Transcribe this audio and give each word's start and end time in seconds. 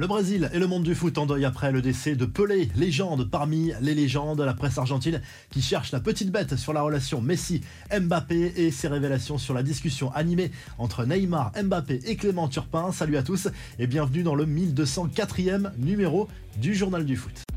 Le 0.00 0.06
Brésil 0.06 0.48
et 0.54 0.58
le 0.58 0.66
monde 0.66 0.84
du 0.84 0.94
foot 0.94 1.18
en 1.18 1.26
deuil 1.26 1.44
après 1.44 1.72
le 1.72 1.82
décès 1.82 2.14
de 2.14 2.24
Pelé, 2.24 2.70
légende 2.74 3.30
parmi 3.30 3.72
les 3.82 3.94
légendes, 3.94 4.40
la 4.40 4.54
presse 4.54 4.78
argentine 4.78 5.20
qui 5.50 5.60
cherche 5.60 5.92
la 5.92 6.00
petite 6.00 6.30
bête 6.30 6.56
sur 6.56 6.72
la 6.72 6.80
relation 6.80 7.20
Messi-Mbappé 7.20 8.54
et 8.56 8.70
ses 8.70 8.88
révélations 8.88 9.36
sur 9.36 9.52
la 9.52 9.62
discussion 9.62 10.10
animée 10.14 10.52
entre 10.78 11.04
Neymar, 11.04 11.52
Mbappé 11.62 12.00
et 12.06 12.16
Clément 12.16 12.48
Turpin. 12.48 12.92
Salut 12.92 13.18
à 13.18 13.22
tous 13.22 13.48
et 13.78 13.86
bienvenue 13.86 14.22
dans 14.22 14.34
le 14.34 14.46
1204e 14.46 15.72
numéro 15.76 16.28
du 16.56 16.74
Journal 16.74 17.04
du 17.04 17.16
foot. 17.16 17.49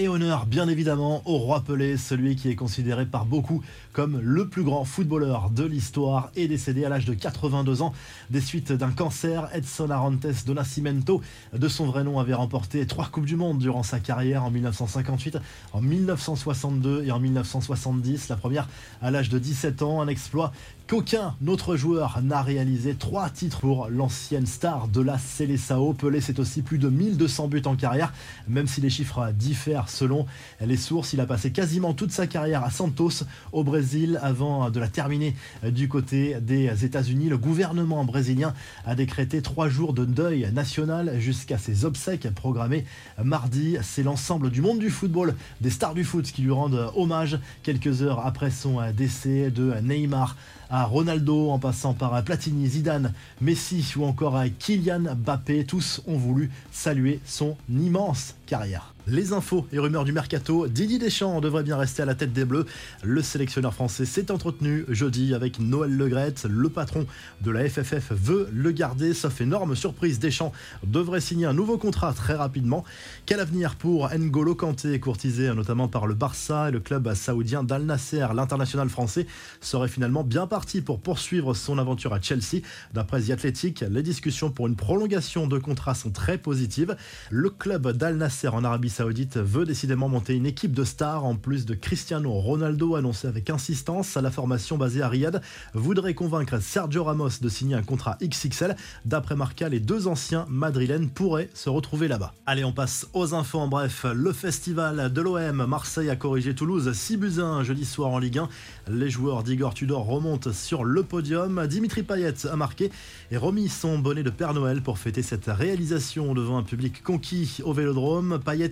Et 0.00 0.06
honneur 0.06 0.46
bien 0.46 0.68
évidemment 0.68 1.22
au 1.24 1.38
roi 1.38 1.64
Pelé, 1.66 1.96
celui 1.96 2.36
qui 2.36 2.48
est 2.48 2.54
considéré 2.54 3.04
par 3.04 3.26
beaucoup 3.26 3.64
comme 3.92 4.20
le 4.20 4.48
plus 4.48 4.62
grand 4.62 4.84
footballeur 4.84 5.50
de 5.50 5.64
l'histoire, 5.64 6.30
est 6.36 6.46
décédé 6.46 6.84
à 6.84 6.88
l'âge 6.88 7.04
de 7.04 7.14
82 7.14 7.82
ans 7.82 7.92
des 8.30 8.40
suites 8.40 8.70
d'un 8.70 8.92
cancer. 8.92 9.48
Edson 9.52 9.90
Arantes 9.90 10.46
do 10.46 10.54
Nascimento, 10.54 11.20
de 11.52 11.66
son 11.66 11.86
vrai 11.86 12.04
nom, 12.04 12.20
avait 12.20 12.34
remporté 12.34 12.86
trois 12.86 13.06
Coupes 13.06 13.24
du 13.24 13.34
Monde 13.34 13.58
durant 13.58 13.82
sa 13.82 13.98
carrière 13.98 14.44
en 14.44 14.52
1958, 14.52 15.38
en 15.72 15.80
1962 15.80 17.02
et 17.04 17.10
en 17.10 17.18
1970. 17.18 18.28
La 18.28 18.36
première 18.36 18.68
à 19.02 19.10
l'âge 19.10 19.30
de 19.30 19.40
17 19.40 19.82
ans, 19.82 20.00
un 20.00 20.06
exploit 20.06 20.52
qu'aucun 20.88 21.34
autre 21.46 21.76
joueur 21.76 22.20
n'a 22.22 22.40
réalisé. 22.40 22.94
Trois 22.94 23.28
titres 23.28 23.60
pour 23.60 23.88
l'ancienne 23.90 24.46
star 24.46 24.88
de 24.88 25.02
la 25.02 25.18
Seleção. 25.18 25.92
Pelé, 25.92 26.22
c'est 26.22 26.38
aussi 26.38 26.62
plus 26.62 26.78
de 26.78 26.88
1200 26.88 27.48
buts 27.48 27.62
en 27.66 27.76
carrière, 27.76 28.14
même 28.48 28.66
si 28.66 28.80
les 28.80 28.88
chiffres 28.88 29.30
diffèrent 29.34 29.90
selon 29.90 30.24
les 30.62 30.78
sources. 30.78 31.12
Il 31.12 31.20
a 31.20 31.26
passé 31.26 31.52
quasiment 31.52 31.92
toute 31.92 32.10
sa 32.10 32.26
carrière 32.26 32.64
à 32.64 32.70
Santos, 32.70 33.24
au 33.52 33.64
Brésil 33.64 34.18
avant 34.22 34.70
de 34.70 34.80
la 34.80 34.88
terminer 34.88 35.36
du 35.62 35.88
côté 35.88 36.40
des 36.40 36.86
États-Unis. 36.86 37.28
Le 37.28 37.36
gouvernement 37.36 38.02
brésilien 38.04 38.54
a 38.86 38.94
décrété 38.94 39.42
trois 39.42 39.68
jours 39.68 39.92
de 39.92 40.06
deuil 40.06 40.50
national 40.54 41.20
jusqu'à 41.20 41.58
ses 41.58 41.84
obsèques 41.84 42.32
programmées 42.34 42.86
mardi. 43.22 43.76
C'est 43.82 44.02
l'ensemble 44.02 44.50
du 44.50 44.62
monde 44.62 44.78
du 44.78 44.88
football, 44.88 45.34
des 45.60 45.70
stars 45.70 45.92
du 45.92 46.04
foot 46.04 46.24
qui 46.24 46.40
lui 46.40 46.52
rendent 46.52 46.90
hommage 46.96 47.38
quelques 47.62 48.00
heures 48.00 48.24
après 48.26 48.50
son 48.50 48.80
décès 48.96 49.50
de 49.50 49.74
Neymar 49.82 50.34
Ronaldo, 50.84 51.50
en 51.50 51.58
passant 51.58 51.94
par 51.94 52.22
Platini, 52.24 52.66
Zidane, 52.66 53.12
Messi 53.40 53.94
ou 53.96 54.04
encore 54.04 54.36
à 54.36 54.48
Kylian 54.48 55.14
Mbappé. 55.16 55.64
Tous 55.64 56.02
ont 56.06 56.18
voulu 56.18 56.50
saluer 56.72 57.20
son 57.24 57.56
immense 57.70 58.34
carrière. 58.46 58.94
Les 59.10 59.32
infos 59.32 59.66
et 59.72 59.78
rumeurs 59.78 60.04
du 60.04 60.12
mercato, 60.12 60.68
Didier 60.68 60.98
Deschamps 60.98 61.40
devrait 61.40 61.62
bien 61.62 61.78
rester 61.78 62.02
à 62.02 62.04
la 62.04 62.14
tête 62.14 62.34
des 62.34 62.44
Bleus. 62.44 62.66
Le 63.02 63.22
sélectionneur 63.22 63.72
français 63.72 64.04
s'est 64.04 64.30
entretenu 64.30 64.84
jeudi 64.90 65.32
avec 65.32 65.60
Noël 65.60 65.96
Legrette. 65.96 66.44
Le 66.44 66.68
patron 66.68 67.06
de 67.40 67.50
la 67.50 67.66
FFF 67.66 68.12
veut 68.12 68.50
le 68.52 68.70
garder, 68.70 69.14
sauf 69.14 69.40
énorme 69.40 69.74
surprise. 69.74 70.18
Deschamps 70.18 70.52
devrait 70.86 71.22
signer 71.22 71.46
un 71.46 71.54
nouveau 71.54 71.78
contrat 71.78 72.12
très 72.12 72.34
rapidement. 72.34 72.84
Quel 73.24 73.40
avenir 73.40 73.76
pour 73.76 74.10
N'Golo 74.10 74.54
Kanté, 74.54 75.00
courtisé 75.00 75.54
notamment 75.54 75.88
par 75.88 76.06
le 76.06 76.12
Barça 76.12 76.68
et 76.68 76.72
le 76.72 76.80
club 76.80 77.14
saoudien 77.14 77.62
d'Al 77.62 77.84
Nasser? 77.84 78.26
L'international 78.34 78.90
français 78.90 79.26
serait 79.62 79.88
finalement 79.88 80.22
bien 80.22 80.46
parti 80.46 80.82
pour 80.82 81.00
poursuivre 81.00 81.54
son 81.54 81.78
aventure 81.78 82.12
à 82.12 82.20
Chelsea. 82.20 82.60
D'après 82.92 83.22
The 83.22 83.30
Athletic, 83.30 83.86
les 83.88 84.02
discussions 84.02 84.50
pour 84.50 84.66
une 84.66 84.76
prolongation 84.76 85.46
de 85.46 85.56
contrat 85.56 85.94
sont 85.94 86.10
très 86.10 86.36
positives. 86.36 86.94
Le 87.30 87.48
club 87.48 87.92
d'Al 87.92 88.18
Nasser 88.18 88.48
en 88.48 88.64
Arabie 88.64 88.97
Saoudite 88.98 89.36
veut 89.36 89.64
décidément 89.64 90.08
monter 90.08 90.34
une 90.34 90.44
équipe 90.44 90.72
de 90.72 90.82
stars 90.82 91.24
en 91.24 91.36
plus 91.36 91.66
de 91.66 91.74
Cristiano 91.74 92.32
Ronaldo 92.32 92.96
annoncé 92.96 93.28
avec 93.28 93.48
insistance. 93.48 94.16
La 94.16 94.32
formation 94.32 94.76
basée 94.76 95.02
à 95.02 95.08
Riyad 95.08 95.40
voudrait 95.72 96.14
convaincre 96.14 96.60
Sergio 96.60 97.04
Ramos 97.04 97.38
de 97.40 97.48
signer 97.48 97.76
un 97.76 97.84
contrat 97.84 98.18
XXL. 98.20 98.74
D'après 99.04 99.36
Marca, 99.36 99.68
les 99.68 99.78
deux 99.78 100.08
anciens 100.08 100.46
madrilènes 100.48 101.10
pourraient 101.10 101.48
se 101.54 101.70
retrouver 101.70 102.08
là-bas. 102.08 102.34
Allez, 102.44 102.64
on 102.64 102.72
passe 102.72 103.06
aux 103.12 103.36
infos 103.36 103.60
en 103.60 103.68
bref. 103.68 104.04
Le 104.12 104.32
festival 104.32 105.12
de 105.12 105.20
l'OM, 105.20 105.64
Marseille 105.66 106.10
a 106.10 106.16
corrigé 106.16 106.56
Toulouse 106.56 106.92
6 106.92 107.16
buts 107.18 107.40
1 107.40 107.62
jeudi 107.62 107.84
soir 107.84 108.10
en 108.10 108.18
Ligue 108.18 108.38
1. 108.38 108.48
Les 108.88 109.10
joueurs 109.10 109.44
d'Igor 109.44 109.74
Tudor 109.74 110.06
remontent 110.06 110.52
sur 110.52 110.82
le 110.82 111.04
podium. 111.04 111.68
Dimitri 111.68 112.02
Payet 112.02 112.48
a 112.50 112.56
marqué 112.56 112.90
et 113.30 113.36
remis 113.36 113.68
son 113.68 114.00
bonnet 114.00 114.24
de 114.24 114.30
Père 114.30 114.54
Noël 114.54 114.82
pour 114.82 114.98
fêter 114.98 115.22
cette 115.22 115.46
réalisation 115.46 116.34
devant 116.34 116.58
un 116.58 116.64
public 116.64 117.04
conquis 117.04 117.60
au 117.62 117.72
Vélodrome. 117.72 118.40
Payet 118.44 118.70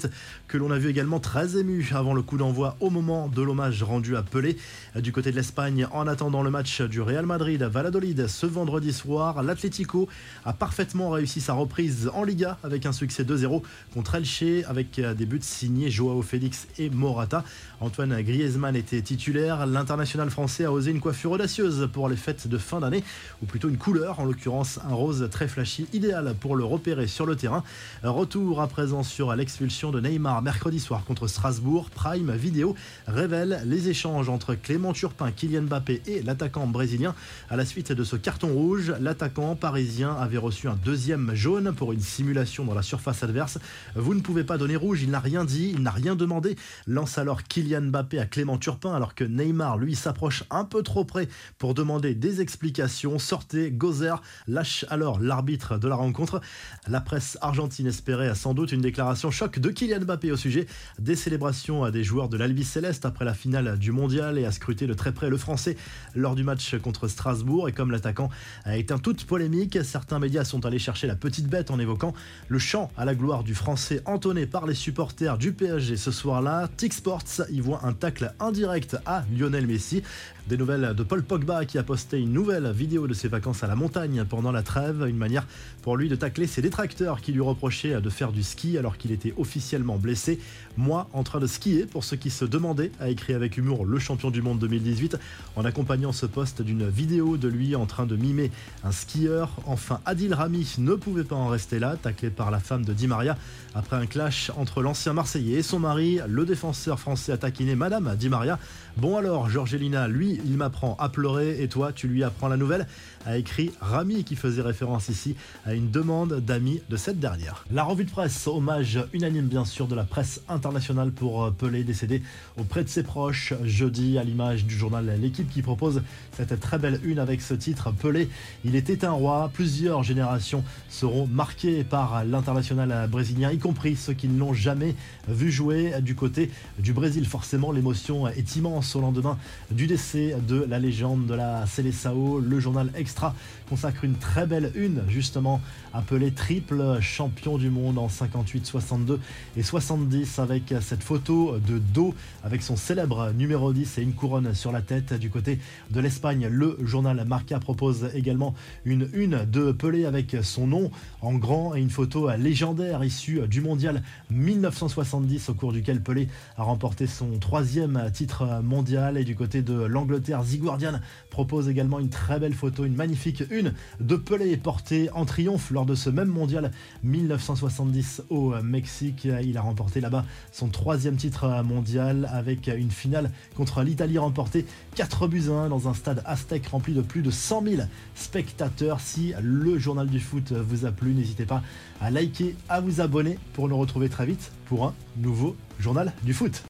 que 0.49 0.56
l'on 0.59 0.71
a 0.71 0.78
vu 0.78 0.88
également 0.88 1.21
très 1.21 1.56
ému 1.56 1.88
avant 1.93 2.15
le 2.15 2.22
coup 2.22 2.37
d'envoi 2.37 2.77
au 2.81 2.91
moment 2.91 3.28
de 3.28 3.43
l'hommage 3.43 3.82
rendu 3.82 4.16
à 4.16 4.22
Pelé. 4.22 4.56
Du 4.97 5.12
côté 5.12 5.31
de 5.31 5.37
l'Espagne, 5.37 5.87
en 5.93 6.06
attendant 6.06 6.43
le 6.43 6.50
match 6.50 6.82
du 6.82 7.00
Real 7.00 7.27
Madrid 7.27 7.62
à 7.62 7.69
Valladolid 7.69 8.27
ce 8.27 8.47
vendredi 8.47 8.93
soir, 8.93 9.43
l'Atlético 9.43 10.09
a 10.44 10.53
parfaitement 10.53 11.10
réussi 11.10 11.41
sa 11.41 11.54
reprise 11.54 12.10
en 12.15 12.22
Liga 12.22 12.59
avec 12.62 12.87
un 12.87 12.93
succès 12.93 13.25
2-0 13.25 13.62
contre 13.94 14.15
Elche 14.15 14.44
avec 14.69 15.00
des 15.00 15.27
buts 15.27 15.38
signés 15.41 15.91
Joao 15.91 16.22
Félix 16.22 16.69
et 16.78 16.91
Morata. 16.91 17.44
Antoine 17.81 18.22
Griezmann 18.22 18.77
était 18.77 19.03
titulaire. 19.03 19.66
L'international 19.66 20.31
français 20.31 20.65
a 20.65 20.72
osé 20.72 20.91
une 20.91 21.00
coiffure 21.00 21.33
audacieuse 21.33 21.88
pour 21.93 22.09
les 22.09 22.16
fêtes 22.16 22.48
de 22.48 22.59
fin 22.59 22.81
d'année, 22.81 23.04
ou 23.43 23.47
plutôt 23.47 23.69
une 23.69 23.77
couleur, 23.78 24.21
en 24.21 24.25
l'occurrence 24.25 24.78
un 24.88 24.94
rose 24.94 25.28
très 25.31 25.48
flashy, 25.48 25.87
idéal 25.93 26.34
pour 26.41 26.56
le 26.56 26.65
repérer 26.65 27.06
sur 27.06 27.27
le 27.27 27.37
terrain. 27.37 27.65
Retour 28.03 28.60
à 28.62 28.69
présent 28.69 29.03
sur 29.03 29.34
l'expulsion 29.34 29.91
de 29.91 30.00
Neymar 30.06 30.41
mercredi 30.41 30.78
soir 30.78 31.05
contre 31.05 31.27
Strasbourg. 31.27 31.91
Prime 31.91 32.31
Vidéo 32.31 32.77
révèle 33.09 33.62
les 33.65 33.89
échanges 33.89 34.28
entre 34.28 34.55
Clément 34.55 34.93
Turpin, 34.93 35.33
Kylian 35.33 35.62
Mbappé 35.62 36.00
et 36.06 36.22
l'attaquant 36.22 36.69
brésilien. 36.69 37.12
À 37.50 37.56
la 37.56 37.65
suite 37.65 37.91
de 37.91 38.05
ce 38.05 38.15
carton 38.15 38.49
rouge, 38.49 38.95
l'attaquant 39.00 39.56
parisien 39.56 40.15
avait 40.15 40.39
reçu 40.39 40.69
un 40.69 40.77
deuxième 40.77 41.34
jaune 41.34 41.75
pour 41.75 41.93
une 41.93 42.00
simulation 42.00 42.65
dans 42.65 42.75
la 42.75 42.83
surface 42.83 43.25
adverse. 43.25 43.59
Vous 43.97 44.15
ne 44.15 44.21
pouvez 44.21 44.45
pas 44.45 44.59
donner 44.59 44.77
rouge, 44.77 45.03
il 45.03 45.11
n'a 45.11 45.19
rien 45.19 45.45
dit, 45.45 45.72
il 45.75 45.83
n'a 45.83 45.91
rien 45.91 46.15
demandé. 46.15 46.55
Lance 46.87 47.19
alors 47.19 47.43
Kylian 47.43 47.83
Mbappé 47.83 48.21
à 48.21 48.27
Clément 48.27 48.59
Turpin 48.59 48.95
alors 48.95 49.16
que 49.16 49.25
Neymar 49.25 49.77
lui 49.77 49.97
s'approche 49.97 50.45
un 50.50 50.65
peu 50.65 50.84
trop 50.84 51.05
près 51.05 51.28
pour 51.59 51.75
demander 51.75 52.15
des 52.15 52.41
explications. 52.41 53.19
Sortez, 53.19 53.72
Gozer 53.72 54.22
lâche 54.47 54.84
alors 54.89 55.19
l'arbitre 55.19 55.78
de 55.78 55.89
la 55.89 55.97
rencontre. 55.97 56.41
La 56.87 57.00
presse 57.00 57.39
argentine 57.41 57.89
espérait 57.89 58.37
sans 58.37 58.55
doute 58.55 58.71
une 58.71 58.83
déclaration 58.83 59.33
choc 59.33 59.59
de 59.59 59.71
Kylian 59.86 60.00
Mbappé 60.00 60.32
au 60.32 60.36
sujet 60.36 60.66
des 60.98 61.14
célébrations 61.14 61.88
des 61.91 62.02
joueurs 62.02 62.28
de 62.28 62.36
l'Albi 62.36 62.64
Céleste 62.64 63.04
après 63.04 63.24
la 63.24 63.34
finale 63.34 63.78
du 63.78 63.92
mondial 63.92 64.36
et 64.36 64.44
a 64.44 64.50
scruté 64.50 64.88
de 64.88 64.94
très 64.94 65.12
près 65.12 65.30
le 65.30 65.36
français 65.36 65.76
lors 66.16 66.34
du 66.34 66.42
match 66.42 66.76
contre 66.78 67.06
Strasbourg. 67.06 67.69
Et 67.69 67.72
comme 67.72 67.92
l'attaquant 67.92 68.28
a 68.64 68.76
été 68.76 68.92
un 68.92 68.98
toute 68.98 69.24
polémique, 69.26 69.78
certains 69.84 70.19
médias 70.19 70.42
sont 70.42 70.66
allés 70.66 70.80
chercher 70.80 71.06
la 71.06 71.14
petite 71.14 71.47
bête 71.47 71.70
en 71.70 71.78
évoquant 71.78 72.14
le 72.48 72.58
chant 72.58 72.91
à 72.97 73.04
la 73.04 73.14
gloire 73.14 73.44
du 73.44 73.54
français 73.54 74.02
entonné 74.06 74.47
par 74.47 74.66
les 74.66 74.74
supporters 74.74 75.38
du 75.38 75.52
PSG 75.52 75.97
ce 75.97 76.10
soir-là. 76.10 76.68
Tic 76.76 76.92
Sports 76.92 77.42
y 77.50 77.60
voit 77.60 77.86
un 77.86 77.92
tacle 77.92 78.34
indirect 78.41 78.97
à 79.06 79.24
Lionel 79.32 79.68
Messi. 79.68 80.03
Des 80.48 80.56
nouvelles 80.56 80.94
de 80.94 81.03
Paul 81.03 81.24
Pogba 81.24 81.64
qui 81.64 81.76
a 81.76 81.82
posté 81.82 82.20
une 82.20 82.32
nouvelle 82.32 82.70
vidéo 82.70 83.08
de 83.08 83.14
ses 83.14 83.26
vacances 83.26 83.64
à 83.64 83.66
la 83.66 83.74
montagne 83.74 84.24
pendant 84.24 84.53
la 84.53 84.62
trêve, 84.62 85.04
une 85.08 85.16
manière 85.16 85.47
pour 85.82 85.97
lui 85.97 86.08
de 86.08 86.14
tacler 86.14 86.47
ses 86.47 86.62
détracteurs 86.62 87.20
qui 87.20 87.32
lui 87.32 87.41
reprochaient 87.41 88.00
de 88.00 88.10
faire 88.10 88.30
du 88.32 88.44
ski 88.44 88.78
alors 88.78 88.97
qu'il 88.97 89.10
était 89.10 89.34
officiellement 89.36 89.75
blessé. 89.82 90.38
Moi, 90.76 91.09
en 91.12 91.22
train 91.22 91.41
de 91.41 91.47
skier, 91.47 91.87
pour 91.87 92.04
ceux 92.04 92.16
qui 92.16 92.31
se 92.31 92.44
demandaient, 92.44 92.92
a 93.00 93.09
écrit 93.09 93.32
avec 93.32 93.56
humour 93.56 93.87
le 93.87 93.98
champion 93.98 94.31
du 94.31 94.42
monde 94.42 94.59
2018 94.59 95.16
en 95.56 95.64
accompagnant 95.64 96.12
ce 96.12 96.26
poste 96.26 96.62
d'une 96.62 96.88
vidéo 96.88 97.37
de 97.37 97.48
lui 97.48 97.75
en 97.75 97.86
train 97.86 98.06
de 98.06 98.16
mimer 98.16 98.50
un 98.84 98.92
skieur. 98.92 99.50
Enfin, 99.66 100.00
Adil 100.04 100.34
Rami 100.34 100.75
ne 100.78 100.94
pouvait 100.94 101.25
pas 101.25 101.36
en 101.36 101.48
rester 101.48 101.78
là, 101.78 101.97
taclé 101.97 102.31
par 102.31 102.50
la 102.50 102.60
femme 102.60 102.84
de 102.84 102.92
Di 102.92 103.06
Maria 103.06 103.36
après 103.75 103.97
un 103.97 104.06
clash 104.06 104.50
entre 104.56 104.82
l'ancien 104.82 105.12
Marseillais 105.12 105.59
et 105.59 105.62
son 105.62 105.78
mari. 105.78 106.19
Le 106.26 106.44
défenseur 106.44 106.98
français 106.98 107.32
a 107.32 107.36
taquiné 107.36 107.75
Madame 107.75 108.15
Di 108.16 108.28
Maria. 108.28 108.59
Bon 108.97 109.16
alors, 109.19 109.50
Georgelina, 109.50 110.09
lui, 110.09 110.41
il 110.47 110.56
m'apprend 110.56 110.97
à 110.98 111.10
pleurer 111.10 111.62
et 111.62 111.69
toi, 111.69 111.92
tu 111.92 112.09
lui 112.09 112.25
apprends 112.25 112.48
la 112.48 112.56
nouvelle, 112.56 112.86
a 113.26 113.36
écrit 113.36 113.72
Rami 113.81 114.24
qui 114.24 114.36
faisait 114.36 114.62
référence 114.62 115.10
ici 115.10 115.36
à 115.66 115.74
une 115.74 115.91
demande 115.91 116.41
d'amis 116.41 116.80
de 116.89 116.97
cette 116.97 117.21
dernière. 117.21 117.66
La 117.71 117.84
revue 117.84 118.04
de 118.04 118.10
presse, 118.10 118.47
hommage 118.47 118.98
unanime 119.12 119.47
bien 119.47 119.66
sûr 119.66 119.86
de 119.86 119.95
la 119.95 120.04
presse 120.04 120.41
internationale 120.48 121.13
pour 121.13 121.45
euh, 121.45 121.51
Pelé 121.51 121.84
décédé 121.84 122.22
auprès 122.59 122.83
de 122.83 122.89
ses 122.89 123.03
proches 123.03 123.53
jeudi 123.65 124.16
à 124.18 124.24
l'image 124.24 124.65
du 124.65 124.74
journal 124.74 125.18
L'équipe 125.21 125.51
qui 125.51 125.63
propose 125.63 126.03
cette 126.33 126.59
très 126.60 126.78
belle 126.78 127.01
une 127.04 127.18
avec 127.18 127.42
ce 127.42 127.54
titre 127.54 127.91
Pelé, 127.92 128.28
il 128.65 128.74
était 128.74 129.04
un 129.04 129.10
roi, 129.10 129.51
plusieurs 129.53 130.03
générations 130.03 130.65
seront 130.89 131.27
marquées 131.27 131.84
par 131.84 132.24
l'international 132.24 133.09
brésilien, 133.09 133.51
y 133.51 133.59
compris 133.59 133.97
ceux 133.97 134.15
qui 134.15 134.28
ne 134.28 134.39
l'ont 134.39 134.54
jamais 134.54 134.95
vu 135.28 135.51
jouer 135.51 136.01
du 136.01 136.15
côté 136.15 136.51
du 136.78 136.92
Brésil. 136.92 137.27
Forcément, 137.27 137.72
l'émotion 137.72 138.28
est 138.28 138.57
immense 138.57 138.97
au 138.97 139.01
lendemain 139.01 139.39
du 139.71 139.86
décès 139.86 140.36
de 140.47 140.65
la 140.68 140.78
légende 140.78 141.27
de 141.27 141.34
la 141.34 141.66
Seleção. 141.66 142.39
Le 142.39 142.60
journal 142.60 142.91
Extra 142.95 143.34
consacre 143.68 144.04
une 144.04 144.16
très 144.16 144.47
belle 144.47 144.72
une, 144.74 145.03
justement, 145.09 145.60
appelée 145.92 146.30
triple 146.30 147.01
champion 147.01 147.59
du 147.59 147.71
monde 147.71 147.98
en 147.98 148.09
58, 148.09 148.66
62 148.66 149.21
et 149.56 149.62
70 149.62 150.38
avec 150.38 150.74
cette 150.80 151.03
photo 151.03 151.58
de 151.58 151.78
dos 151.78 152.14
avec 152.44 152.62
son 152.62 152.76
célèbre 152.76 153.32
numéro 153.32 153.72
10 153.72 153.98
et 153.98 154.03
une 154.03 154.12
couronne 154.12 154.54
sur 154.54 154.72
la 154.72 154.82
tête 154.82 155.14
du 155.14 155.30
côté 155.30 155.58
de 155.91 156.00
l'Espagne. 156.00 156.48
Le 156.50 156.78
journal 156.82 157.24
Marca 157.26 157.58
propose 157.58 158.10
également 158.14 158.54
une 158.84 159.08
une 159.14 159.44
de 159.44 159.72
Pelé 159.72 160.04
avec 160.04 160.36
son 160.42 160.66
nom 160.66 160.91
en 161.22 161.34
grand 161.34 161.74
et 161.74 161.80
une 161.80 161.91
photo 161.91 162.30
légendaire 162.36 163.03
issue 163.04 163.41
du 163.48 163.60
mondial 163.60 164.03
1970 164.30 165.48
au 165.48 165.54
cours 165.54 165.72
duquel 165.72 166.03
Pelé 166.03 166.28
a 166.56 166.62
remporté 166.62 167.06
son 167.06 167.38
troisième 167.38 168.10
titre 168.12 168.60
mondial 168.62 169.16
et 169.16 169.24
du 169.24 169.34
côté 169.34 169.62
de 169.62 169.74
l'Angleterre, 169.74 170.42
Ziguardian 170.42 171.00
propose 171.30 171.68
également 171.68 171.98
une 171.98 172.10
très 172.10 172.38
belle 172.38 172.54
photo, 172.54 172.84
une 172.84 172.97
magnifique 172.97 173.44
une 173.50 173.72
de 174.00 174.16
Pelé 174.16 174.56
portée 174.56 175.10
en 175.12 175.24
triomphe 175.24 175.70
lors 175.70 175.86
de 175.86 175.94
ce 175.94 176.10
même 176.10 176.28
mondial 176.28 176.70
1970 177.03 178.22
au 178.30 178.54
Mexique. 178.62 179.26
Il 179.48 179.59
a 179.59 179.63
remporté 179.63 180.01
là-bas 180.01 180.25
son 180.53 180.69
troisième 180.69 181.16
titre 181.16 181.63
mondial 181.63 182.28
avec 182.33 182.69
une 182.69 182.91
finale 182.91 183.31
contre 183.57 183.83
l'Italie 183.83 184.19
remportée 184.19 184.66
4 184.95 185.28
buts 185.28 185.45
à 185.48 185.53
1 185.53 185.69
dans 185.69 185.89
un 185.89 185.95
stade 185.95 186.22
aztèque 186.27 186.66
rempli 186.66 186.95
de 186.95 187.03
plus 187.03 187.22
de 187.22 187.31
100 187.31 187.63
000 187.63 187.83
spectateurs. 188.15 189.01
Si 189.01 189.34
le 189.41 189.78
journal 189.78 190.09
du 190.09 190.21
foot 190.21 190.53
vous 190.53 190.84
a 190.84 190.93
plu, 190.93 191.15
n'hésitez 191.15 191.47
pas 191.47 191.63
à 192.01 192.10
liker, 192.10 192.57
à 192.69 192.81
vous 192.81 193.01
abonner 193.01 193.39
pour 193.53 193.69
nous 193.69 193.78
retrouver 193.78 194.09
très 194.09 194.27
vite 194.27 194.53
pour 194.66 194.84
un 194.84 194.95
nouveau 195.16 195.57
journal 195.78 196.13
du 196.22 196.34
foot. 196.34 196.63